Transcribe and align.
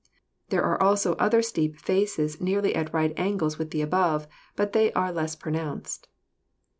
There 0.49 0.63
are 0.63 0.81
also 0.81 1.13
other 1.17 1.43
steep 1.43 1.75
faces 1.77 2.41
nearly 2.41 2.73
at 2.73 2.91
right 2.91 3.13
angles 3.17 3.59
with 3.59 3.69
the 3.69 3.83
above, 3.83 4.27
but 4.55 4.73
they 4.73 4.91
are 4.93 5.11
less 5.11 5.35
pronounced." 5.35 6.07